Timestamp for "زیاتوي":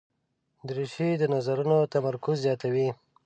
2.45-2.89